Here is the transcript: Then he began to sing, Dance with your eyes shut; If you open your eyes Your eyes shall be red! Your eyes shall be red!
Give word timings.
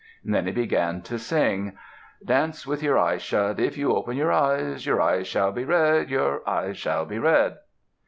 Then 0.25 0.47
he 0.47 0.51
began 0.51 1.03
to 1.03 1.19
sing, 1.19 1.77
Dance 2.25 2.65
with 2.65 2.81
your 2.81 2.97
eyes 2.97 3.21
shut; 3.21 3.59
If 3.59 3.77
you 3.77 3.93
open 3.95 4.17
your 4.17 4.31
eyes 4.31 4.83
Your 4.83 4.99
eyes 4.99 5.27
shall 5.27 5.51
be 5.51 5.63
red! 5.63 6.09
Your 6.09 6.41
eyes 6.49 6.75
shall 6.79 7.05
be 7.05 7.19
red! 7.19 7.59